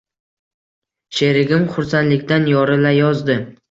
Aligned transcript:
Sherigim 1.19 1.69
xursandlikdan 1.77 2.53
yorilayozdi 2.57 3.43